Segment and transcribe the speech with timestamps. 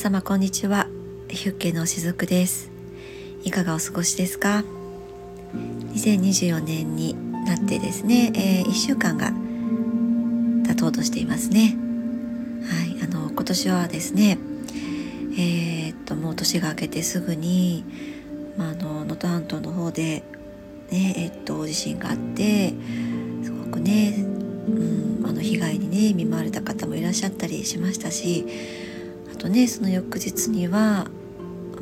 [0.00, 0.86] 様こんにちは。
[1.28, 2.70] ヒュッケのしずくです。
[3.44, 4.64] いかがお過ごしですか
[5.92, 7.14] ？2024年に
[7.44, 9.30] なってですね、えー、1週間が
[10.66, 11.76] 経とうとしていますね。
[12.64, 14.38] はいあの今年はですね
[15.36, 17.84] えー、っともう年が明けてすぐに
[18.56, 20.22] まあ、あの能登半島の方で
[20.90, 22.72] ねえっと地震があって
[23.44, 28.46] すごくね、うん、あの被害にね見舞われた方もいらっしゃったりしましたし
[29.40, 31.06] とねその翌日には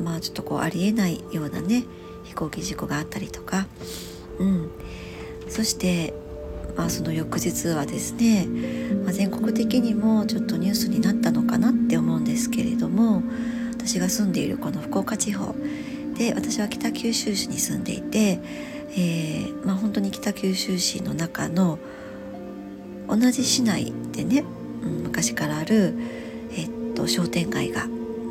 [0.01, 1.83] まあちょっとこうありえないようなね
[2.23, 3.67] 飛行機事故があったりとか、
[4.39, 4.71] うん、
[5.49, 6.13] そして
[6.77, 8.47] まあ、その翌日はですね、
[9.03, 13.21] まあ、全国的にもちょっとニュースになったのかなって思うんですけれども
[13.73, 15.55] 私が住んでいるこの福岡地方
[16.17, 18.39] で私は北九州市に住んでいて、
[18.91, 21.79] えー、まあ、本当に北九州市の中の
[23.09, 24.45] 同じ市内でね、
[24.83, 25.95] うん、昔からある、
[26.99, 27.87] と、商店街が、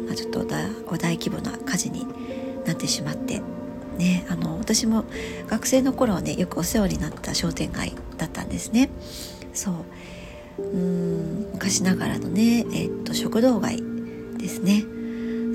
[0.09, 2.07] ま、ちょっと大規模な火事に
[2.67, 3.43] なってしまって
[3.99, 5.05] ね、あの私も
[5.49, 8.91] 学生の頃はねよくお世話になった商店街だったんですね。
[9.53, 9.73] そ
[10.59, 13.83] ううん昔ながらのね、えっと、食堂街
[14.39, 14.85] ですね。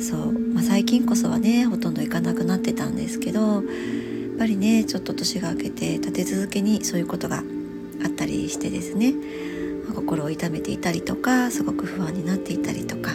[0.01, 3.63] そう、まあ、最近こそはねほとんど行かなくなってたんですけどやっ
[4.37, 7.37] ぱりねちょっと年が明けて立て続けにそういうことが
[8.03, 9.13] あったりしてですね、
[9.91, 13.11] 心を痛めていたりとかすごく不安になっていたりとか、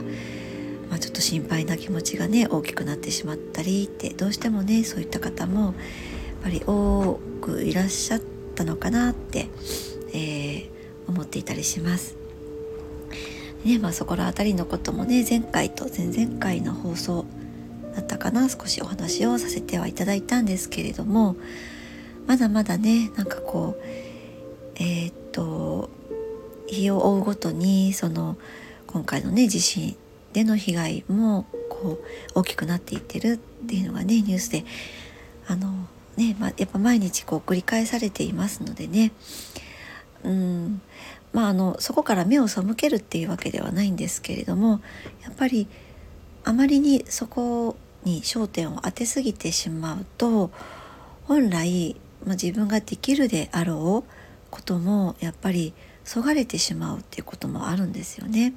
[0.91, 5.75] まあ、ちょっと心配な気持ちがね大きくなってしまったりってどうしてもねそういった方もやっ
[6.45, 8.21] ぱり多くいらっしゃっ
[8.55, 9.49] たのかなって、
[10.13, 10.69] えー、
[11.09, 12.17] 思っていたりします。
[13.65, 17.27] ねまあ、そこら辺りのこともね前回と前々回の放送
[17.95, 21.37] だったかな少しお話をさせてはいただいたんですけれども
[22.29, 23.85] まだまだねなんかこう
[24.77, 25.91] えー、っと
[26.69, 28.37] 日を追うごとにその
[28.87, 29.97] 今回のね地震
[30.33, 32.01] での被害もこ
[32.35, 33.33] う大きくなっていってる
[33.65, 34.65] っていうのがねニュースで
[35.47, 35.73] あの
[36.17, 39.13] ね、まあ、やっぱ毎日こう繰り返されていますのでね。
[40.25, 40.83] うん。
[41.33, 44.81] まああのそこから目を背けるっていうわけではないんですけれども
[45.23, 45.69] やっぱり
[46.45, 50.51] あまりにそこに焦点を当てすぎてしまうと
[51.25, 54.11] 本来、まあ、自分ができるであろう
[54.51, 55.75] こともやっぱり
[56.09, 58.55] そがれてしまうっていうこともあるんですよね。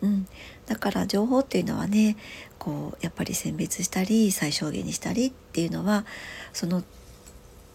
[0.00, 0.26] うん、
[0.64, 2.16] だから情報っていうのはね
[2.58, 6.06] こうやっぱり選別したり最小限にしたりっていうのは
[6.54, 6.82] その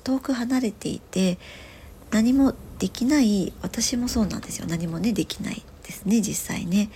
[0.03, 1.37] 遠く離れていて
[2.09, 6.89] 何もできない私もそうなんですよ何もねできないですね実際ね。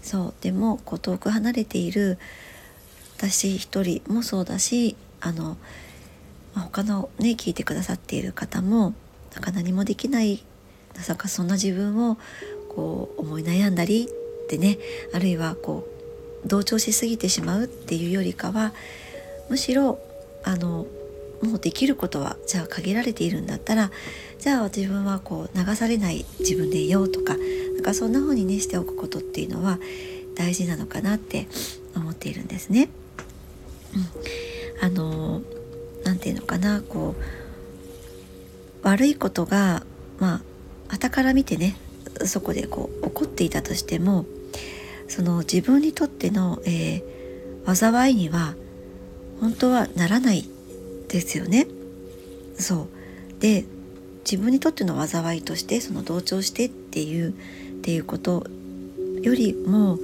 [0.00, 2.18] そうでもこう遠く離れている
[3.16, 5.56] 私一人もそうだしあの
[6.54, 8.94] 他のね聞いてくださっている方も
[9.34, 10.44] なんか何もできない
[10.96, 12.18] まさかそんな自分を
[12.68, 14.78] こう思い悩んだりってね
[15.14, 15.86] あるいはこ
[16.44, 18.72] う同調しすぎてしまうっていうよりかは
[19.48, 19.98] むしろ
[20.42, 20.86] あの
[21.42, 23.90] もうできることはじゃあ限られているんだったら
[24.38, 27.36] じゃあ自分はこう流されない自分でいようとか
[27.74, 29.78] なんかそんな風にねしておくことっていうのは
[30.36, 31.46] 大事なのかなって
[31.94, 32.88] 思っているんですね。
[34.82, 35.42] うん、あの
[36.04, 37.14] 何て言うのかなこ
[38.82, 39.84] う悪いことが
[40.18, 40.42] まあ
[40.94, 41.76] 傍から見てね
[42.24, 44.24] そこでこう怒っていたとしても
[45.08, 48.54] その自分にとっての、えー、災いには
[49.40, 50.48] 本当はならない
[51.08, 51.66] ですよね。
[52.56, 52.88] そ
[53.38, 53.64] うで
[54.24, 57.32] 自分にとっての災いとしてその同調してっていうっ
[57.82, 58.46] ていうこと
[59.22, 59.98] よりも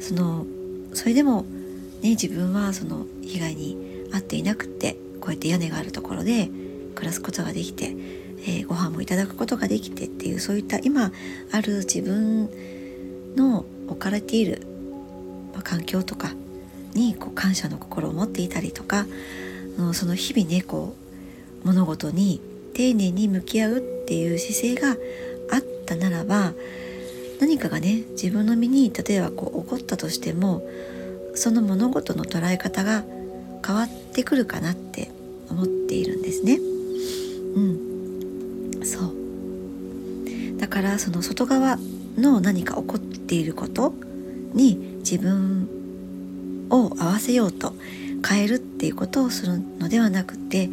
[0.00, 0.44] その
[0.92, 1.42] それでも、
[2.02, 3.76] ね、自分はその被害に
[4.10, 6.50] 遭っていなくってこうやって屋根があるところで
[6.94, 7.96] 暮らすことができて
[8.46, 11.12] えー、ご飯もいただくことができてっていうそういった今
[11.50, 12.48] ある自分
[13.36, 14.66] の置かれている、
[15.52, 16.32] まあ、環境とか
[16.94, 19.06] にこう感謝の心を持っていたりとか
[19.92, 20.94] その日々ねこ
[21.64, 22.40] う物事に
[22.74, 24.90] 丁寧に向き合うっていう姿勢が
[25.54, 26.52] あったならば
[27.40, 30.62] 何かがね自分の身に例えばこう起こったとしても
[31.34, 33.04] その物事の捉え方が
[33.66, 35.10] 変わってくるかなって
[35.50, 36.58] 思っているんですね。
[37.54, 37.93] うん、
[38.84, 41.78] そうだからその外側
[42.16, 43.94] の何か起こっていること
[44.52, 45.68] に自分
[46.70, 47.74] を合わせようと
[48.26, 50.68] 変えるっていうことをするのではなくて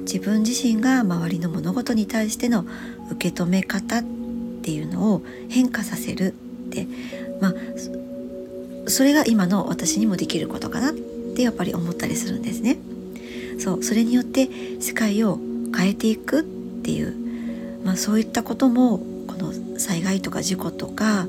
[0.00, 2.64] 自分自身が周りの物事に対しての
[3.12, 4.02] 受け止め方っ
[4.62, 6.34] ていうのを変化させる
[6.66, 6.86] って
[7.40, 7.54] まあ
[8.88, 12.78] それが今の私にもできることかなってやっぱり思ったりするんですね。
[13.58, 14.48] そうそれによって
[14.80, 15.38] 世界を
[15.76, 16.44] 変えていくっ
[16.82, 17.14] ていう
[17.84, 21.26] まあ、そういったこともこの災害とか事故とか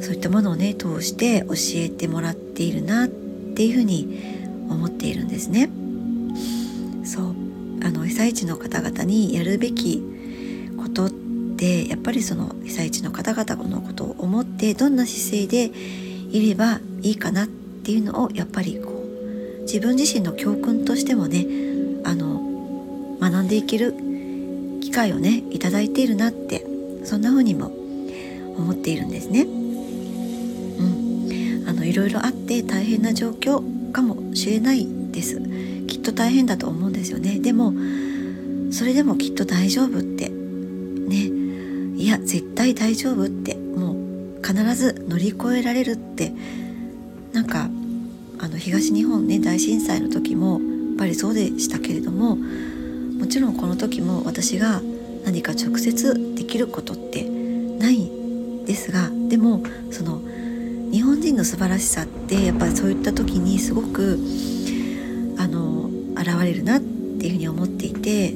[0.00, 4.36] そういったものをね通して教えてもらっているなっていうふうに
[4.68, 5.70] 思っているんですね。
[7.04, 7.34] そう
[7.84, 10.02] あの被災地の方々にやるべき
[10.76, 11.10] ことっ
[11.56, 15.70] てやっぱりその被災地の方々のことを思ってどんな姿勢で
[16.30, 21.46] いればいいかなっていうのをやっぱりこう自分自身の教訓としてもね
[22.04, 23.94] あの学んでいける
[24.96, 26.64] 会をねいただいているなって
[27.04, 27.66] そんな風にも
[28.56, 29.42] 思っているんですね。
[29.42, 35.38] うん、あのいろいろあって大変な状況かもしれないです。
[35.86, 37.38] きっと大変だと思うんですよね。
[37.38, 37.74] でも
[38.72, 40.30] それでもきっと大丈夫って。
[40.30, 41.30] ね。
[41.96, 43.54] いや絶対大丈夫って。
[43.54, 43.96] もう
[44.42, 46.32] 必ず乗り越えられるって。
[47.34, 47.68] なんか
[48.38, 50.58] あの東日本ね大震災の時もや
[50.94, 52.38] っぱりそうでしたけれども
[53.18, 54.80] もちろんこの時も私が
[55.24, 57.24] 何か直接できることって
[57.78, 60.20] ないんですがでもその
[60.92, 64.18] 日本人の素晴らしさってやっぱりそういった時にすごく
[65.38, 68.32] あの現れるなっていうふうに思っていて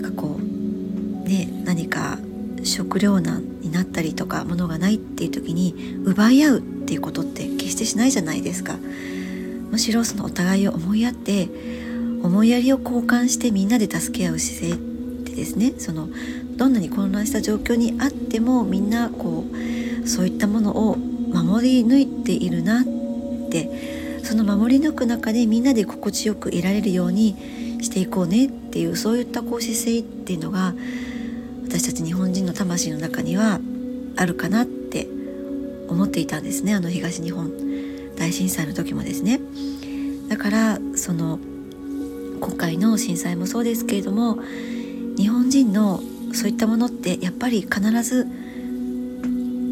[0.00, 2.18] なんかこうね何か
[2.64, 8.76] 食糧難になったりとか物がないっていう時に奪い合うっていうことって決してしないじゃないですか。
[9.70, 11.48] むしろそのお互いを思いやって
[12.24, 16.08] 思いやりを交換してみんなで助け合う姿勢ってですねその
[16.56, 19.44] どんなに混乱した状況にあってもみんなこ
[20.02, 22.84] うそういったものを守り抜いているなっ
[23.50, 27.36] てその守り抜く中でみんなで心地よくいられるように
[27.82, 30.74] していこうねっていうそういったこう姿勢っていうのが
[31.66, 33.60] 私たち日本人の魂の中には
[34.16, 35.08] あるかなって
[35.88, 37.52] 思っていたんですねあの東日本
[38.16, 39.40] 大震災の時もですね。
[40.28, 41.38] だからその
[42.44, 44.38] 今回の震災もそうですけれども
[45.16, 46.02] 日本人の
[46.34, 48.26] そういったものってやっぱり必ず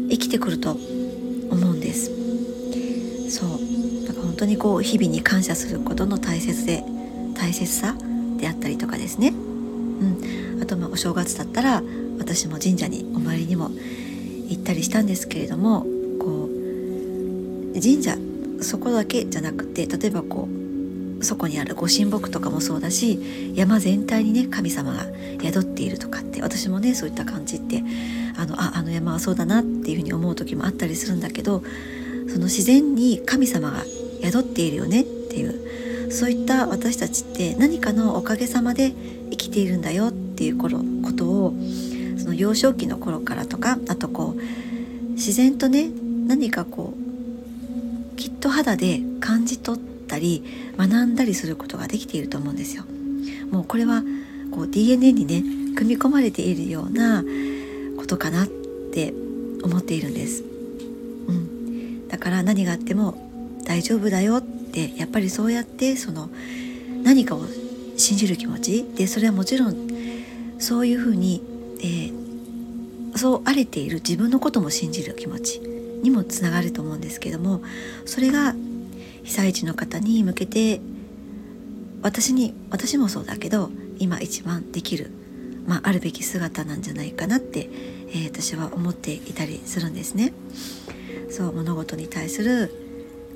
[0.09, 2.09] 生きてくると思うんです。
[3.29, 4.07] そう。
[4.07, 6.83] だから本当にこう日々に感謝することの大切で
[7.35, 7.95] 大切さ
[8.37, 9.29] であったりとかですね。
[9.29, 10.59] うん。
[10.63, 11.83] あとまあお正月だったら
[12.17, 13.69] 私も神社にお参りにも
[14.49, 15.85] 行ったりしたんですけれども
[16.19, 18.17] こう神社
[18.61, 20.62] そこだけじゃなくて例えばこう
[21.23, 25.05] そこにあるご神木とかもそうだし山全体にね神様が
[25.41, 27.83] 宿っているとかって私もねそういった感じって
[28.37, 31.63] あのああの山はそうだなっていうふうに思う時もあったりするんだけど
[32.29, 33.83] その自然に神様が
[34.21, 38.91] 宿っているよねっていうそういった私たちって何かのおかげさまで
[39.31, 41.53] 生きているんだよっていうことを
[42.17, 45.89] その幼少期の頃からとかあとこう自然とね
[46.27, 50.43] 何かこうきっと肌で感じ取ってったり
[50.77, 52.83] 学んだりすることができていると思うんですよ。
[53.49, 54.03] もうこれは
[54.51, 55.43] こう DNA にね
[55.75, 57.23] 組み込まれているような
[57.97, 59.13] ことかなって
[59.63, 60.43] 思っているんです。
[61.27, 63.29] うん、だから何があっても
[63.65, 66.29] 大丈夫だよってやっぱりそうやってその
[67.03, 67.45] 何かを
[67.97, 69.75] 信じる気持ちでそれはもちろん
[70.59, 71.41] そういうふうに、
[71.79, 77.61] えー、そうあれている自分のことも信じる気持ちにもつながると思うんですけども
[78.05, 78.55] それが
[79.23, 80.81] 被災地の方に向けて
[82.01, 85.11] 私に私もそうだけど今一番できる、
[85.65, 87.69] まあ、あるべき姿なんじゃないかなって、
[88.09, 90.33] えー、私は思っていたりするんですね。
[91.29, 92.71] そう物事に対する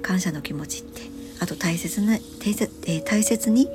[0.03, 1.01] 感謝の気持ちって
[1.39, 3.67] あと大切な大切,、えー、大切に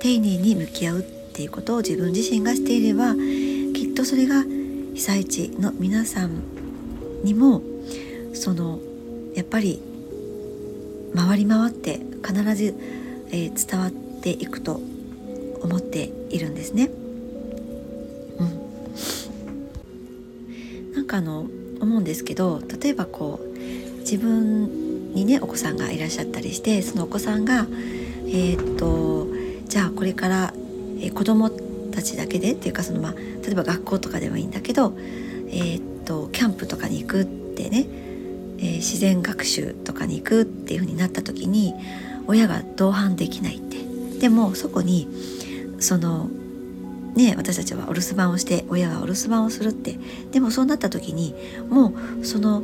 [0.00, 4.44] 丁寧に向き合うっていうことを自分自身がしていればきっとそれが
[4.94, 6.42] 被災地の皆さん
[7.24, 7.62] にも
[8.34, 8.80] その
[9.34, 9.80] やっぱり
[11.14, 12.74] 回り回って必ず、
[13.30, 14.80] えー、伝わっていくと
[15.62, 16.90] 思っているんですね。
[18.38, 18.44] う
[20.92, 21.46] ん、なんかあの
[21.80, 23.48] 思うんですけど例えばこう
[24.00, 27.66] 自分にねお子さんがいらっしゃったりしてそのお子さんが
[28.26, 29.26] えー、っと
[29.66, 30.54] じゃあこれから、
[30.98, 31.50] えー、子供
[31.90, 34.94] たちだけでっていうかそのまあ例えば学校とかでもいいんだけど
[35.48, 37.86] えー、っとキャンプとかに行くってね
[38.60, 41.74] えー、自然学習とかに行くっていう風になった時に
[42.26, 43.78] 親が同伴できないって
[44.18, 45.08] でもそこに
[45.80, 46.28] その
[47.16, 49.98] ね私たちはお留守番をして親はお留守番をするって
[50.30, 51.34] でもそうなった時に
[51.68, 52.62] もうその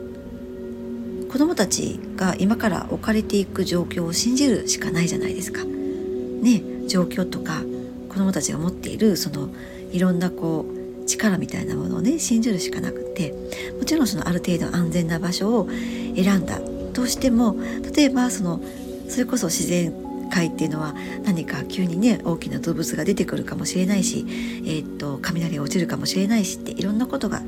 [1.31, 5.65] 子供たちが今から置かれていく状況を信じるしかないじゃないですか。
[5.65, 7.63] ね状況とか
[8.09, 9.49] 子供たちが持っているその
[9.93, 10.76] いろんなこう
[11.07, 13.33] 力みたいなものをね信じるしかなくて
[13.79, 15.69] もちろんそのある程度安全な場所を
[16.17, 16.61] 選んだ
[16.93, 17.57] としても
[17.95, 18.61] 例えばその
[19.09, 19.93] それこそ自然
[20.31, 20.95] 界っていうのは
[21.25, 24.25] 何か急にね大きな動物が出てくるかもしれないし、
[24.67, 27.43] えー、っと雷が落ちるかもしれないしっていろんなことが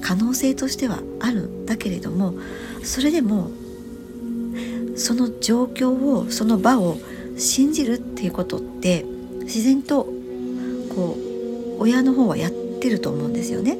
[0.00, 2.34] 可能性としてはあるんだけれども
[2.84, 3.50] それでも
[4.96, 6.96] その状況をその場を
[7.36, 9.04] 信じるっていうことって
[9.42, 10.04] 自然と
[10.94, 11.16] こ
[11.78, 13.76] う親の方はやっててると思うんですよね。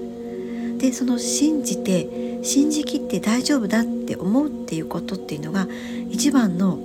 [0.78, 5.69] でその信じて信じきって大丈夫だって思うっていうことっていうのが
[6.09, 6.78] 一番の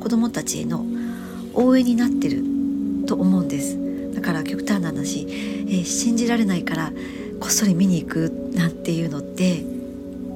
[0.00, 0.84] 子どもたちへの
[1.54, 2.42] 応援になってる
[3.06, 3.78] と思うんです
[4.14, 6.92] だから極端な話、えー、信じられないから
[7.40, 9.64] こっそり見に行くなんていうのって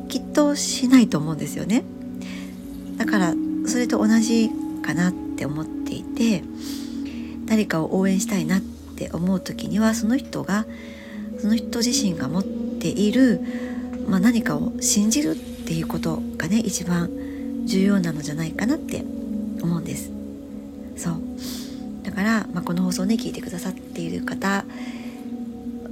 [0.08, 1.84] きっとしないと思うんですよね
[2.96, 3.34] だから
[3.66, 4.50] それと同じ
[4.82, 6.42] かなって思っていて
[7.46, 10.64] 誰かを応援したいなって思う時にはその人が
[11.42, 13.40] その人自身が持っている、
[14.06, 17.11] まあ、何かを信じるっていうことがね一番
[17.64, 19.04] 重要なのじゃないかなって
[19.61, 20.12] 思うんです。
[20.94, 21.14] そう
[22.04, 24.64] だから、まあ、この放送ね聞いてくださっている方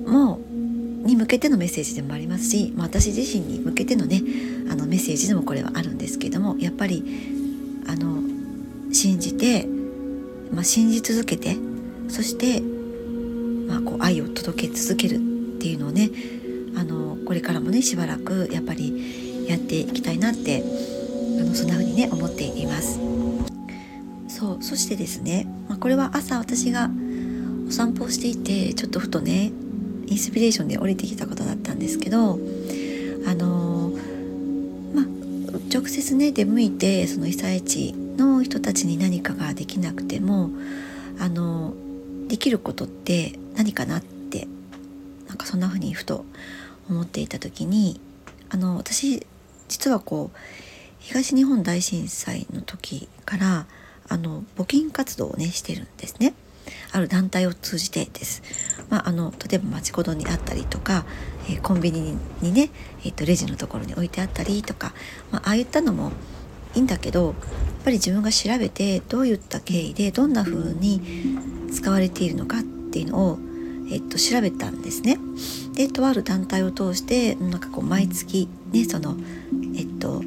[0.06, 0.38] も
[1.02, 4.22] に向けてのメッセージでもありますし、まあ、私自身に向けてのね
[4.70, 7.02] あのメッセージでもこれはあるんですけどもやっぱり
[7.88, 8.22] あの
[8.92, 9.66] 信じて、
[10.52, 11.56] まあ、信じ続けて
[12.08, 12.60] そして、
[13.66, 15.29] まあ、こう愛を届け続ける
[15.60, 16.08] っていうのをね
[16.74, 20.62] あのこれからもねしばらくやっぱりやっていきたいなって
[21.38, 22.98] あのそんな風にね思っています。
[24.28, 26.88] そうそしてですね、まあ、これは朝私が
[27.68, 29.52] お散歩をしていてちょっとふとね
[30.06, 32.38] インスピレーションで降りてきたことだったんですけど
[33.26, 33.92] あの
[34.94, 35.04] まあ
[35.70, 40.50] 直接ね出向いてその被災地の人たちに何かができなくても
[41.18, 41.74] あの
[42.28, 44.09] できることって何かなってなんか
[45.50, 46.24] そんな風にふと
[46.88, 48.00] 思っていた時に
[48.50, 49.26] あの私
[49.66, 50.38] 実はこう
[51.00, 53.66] 東日本大震災の時から
[54.08, 56.34] あの募金活動をねしてるんですね。
[56.92, 58.42] ある団体を通じてです。
[58.90, 61.04] まあ、あの例えば町子堂にあったりとか、
[61.48, 62.70] えー、コンビニにね、
[63.04, 64.92] えーと、レジのところに置いてあったりとか、
[65.32, 66.12] まあ、ああいったのも
[66.74, 67.34] いいんだけどやっ
[67.84, 71.00] ぱり自分が調べてどういった経緯でどんな風に
[71.72, 73.38] 使われているのかっていうのを、
[73.90, 75.18] えーと、調べたんですね。
[75.74, 79.16] でとある団体を通してなんかこう毎月ねその
[79.74, 80.22] えっと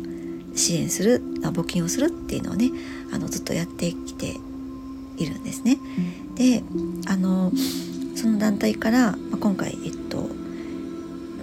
[0.55, 2.71] 支援する募金をするっていうのをね
[3.11, 4.35] あのずっとやってきて
[5.17, 5.77] いるんですね。
[6.35, 6.63] で
[7.07, 7.51] あの
[8.15, 10.27] その団体から、まあ、今回、えっと、能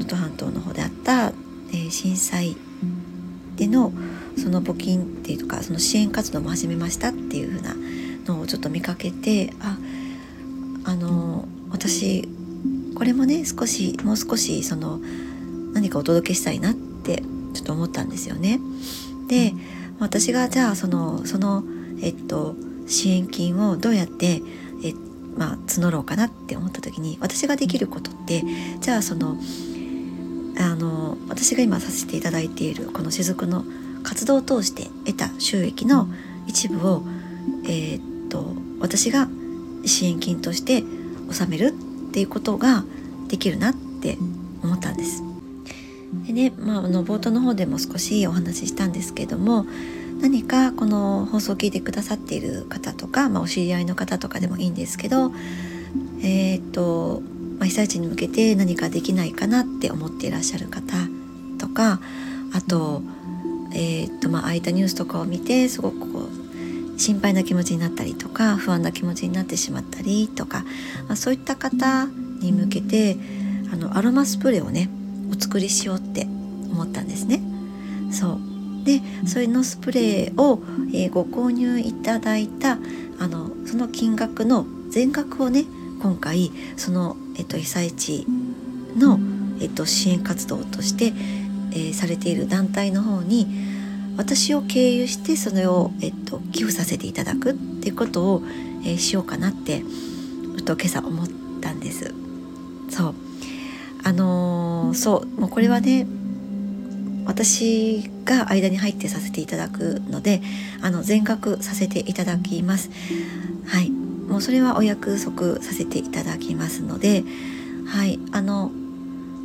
[0.01, 2.57] 登半島の方であった、えー、震災
[3.57, 3.93] での
[4.37, 7.77] その募金っていうかその支援活動も始めましたっていう風な
[8.27, 9.77] のをちょっと見かけてあ
[10.85, 11.40] あの
[11.81, 12.29] 私
[12.95, 15.01] これもね少しもう少しその
[15.73, 17.23] 何かお届けしたいなって
[17.55, 18.61] ちょっと思ったんですよね。
[19.29, 19.55] で
[19.99, 21.65] 私がじゃあそのその、
[22.03, 22.55] えっと、
[22.87, 24.43] 支援金をどうやって
[24.85, 24.93] え、
[25.39, 28.43] まあ、募ろうかなって思った時に私ができることって
[28.81, 29.39] じゃあその
[30.59, 33.65] あの私が今させていただいているこの雫の
[34.03, 36.09] 活動を通して得た収益の
[36.47, 37.03] 一部を、
[37.65, 39.29] えー、っと私が
[39.87, 40.85] 支援金として
[41.31, 41.75] 納める
[42.09, 42.85] っていうことが
[43.29, 44.19] できるなって
[44.63, 45.23] 思ったんです。
[46.27, 49.65] でね、まあ、あの冒頭の方でも少しお話ししたんですけども
[50.21, 55.33] 何かこの放送を聞いてくださっている方とか、まあ、お知り合いの方とかでもいいんですけど
[56.23, 57.23] えっ、と、
[57.59, 60.95] まあ、被災地に向けて何かできないかなって思っていらっしゃる方
[61.59, 62.01] とか
[62.53, 63.03] あと,、
[63.73, 66.10] えーとまあ、ああいったニュースとかを見てすごく
[67.01, 70.65] 心配な気持ちになったりとか不安な気持ちになってしまったりとか、
[71.09, 72.07] まあ、そういった方
[72.41, 73.17] に向けて
[73.73, 74.91] あのアロマスプレーをね
[75.31, 76.25] お作りしようって
[76.71, 77.41] 思ったんですね。
[78.13, 82.79] そうでそれのスプレーを、えー、ご購入いただいた
[83.19, 85.65] あのその金額の全額をね
[86.03, 88.27] 今回その、えっと、被災地
[88.97, 89.19] の、
[89.61, 91.13] えっと、支援活動として、
[91.73, 93.47] えー、されている団体の方に
[94.17, 98.43] 私を経由してそれを、えっと、寄付させていただくっていうことを、
[98.85, 99.83] えー、しようかなって
[100.65, 101.27] と今朝思っ
[101.61, 102.15] たんです。
[102.89, 103.15] そう。
[104.03, 105.41] あのー、そう。
[105.41, 106.07] もうこれはね
[107.27, 110.43] 私が間に入ってさせていただくので
[110.83, 112.91] あの全額させていただきます。
[113.67, 113.91] はい。
[113.91, 117.25] もうそれはお約束させていただきますので
[117.87, 118.19] はい。
[118.33, 118.71] あの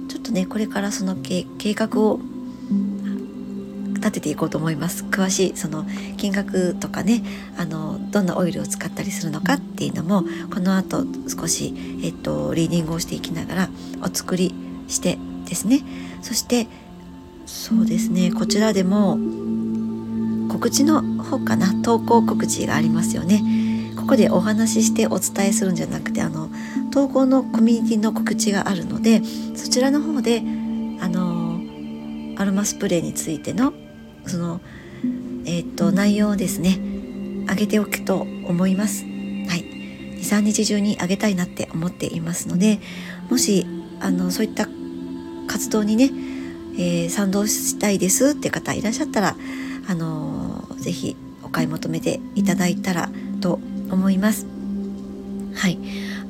[0.10, 2.20] ちょっとねこれからその計画を
[4.06, 5.04] 立てていこうと思います。
[5.06, 5.84] 詳しいその
[6.18, 7.24] 金額とかね
[7.58, 13.70] あのどんなオイルを使ったりするのかっていうのもこの後少し、えっと、リーディングをしていきながら
[14.04, 14.54] お作り
[14.88, 15.82] してですね。
[16.22, 16.68] そして
[17.48, 19.18] そうですねこちらでも
[20.50, 21.74] 告知の方かな。
[21.82, 23.42] 投稿告知がありますよね。
[23.98, 26.50] ここでお話ししてお伝えするんじゃなくてあの
[26.92, 29.22] 投稿のコミュニティの告知があるので
[29.56, 30.44] そちらの方で
[31.02, 31.60] あの
[32.38, 33.74] アロマスプレーについての
[34.28, 34.62] その、
[35.46, 36.80] えー、っと内容をですね
[37.48, 39.04] 上げておくと思います。
[39.04, 39.10] は
[39.56, 39.64] い、
[40.20, 42.80] 23日中にあげたいなって思っていますので
[43.30, 43.66] もし
[44.00, 44.68] あのそういった
[45.48, 46.12] 活動にね、
[46.78, 49.36] えー、賛同したいですって方いらっしゃったら
[49.88, 53.10] あのー、ぜひお買い求めていただいたら
[53.42, 53.60] と
[53.92, 54.48] 思います。
[55.56, 55.80] はい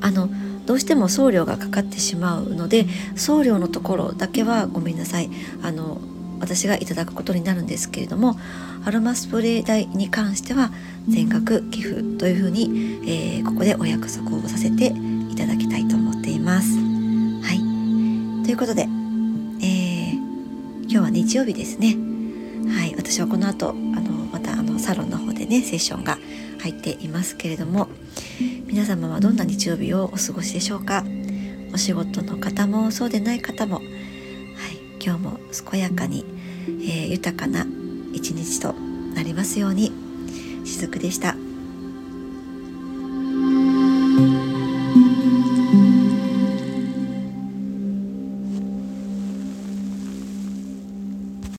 [0.00, 0.28] あの
[0.66, 5.30] どうしても送料がかかってしまうので送料のところだけはごめんなさい
[5.62, 6.00] あの
[6.40, 8.36] 私がいただくことになるんですけれども
[8.84, 10.70] アロマスプレー代に関しては
[11.08, 14.92] 全額寄付というふうに、えー、ここでお約束をさせて
[15.30, 16.76] いただきたいと思っています。
[16.76, 20.14] はいということで、えー、
[20.82, 21.96] 今日は日曜日ですね。
[22.68, 26.18] はい私はこの後あのまたあのサロンの方でねセッションが
[26.60, 27.88] 入っていますけれども
[28.66, 31.04] 皆様はどんな日曜日をお過ごしでしょうか？
[31.72, 33.84] お仕事の方もそうでない方も、はい、
[35.06, 35.38] 今日も
[35.70, 36.24] 健やかに、
[36.66, 37.64] えー、豊かな
[38.12, 39.92] 一日となりますように
[40.64, 41.45] しずくでした。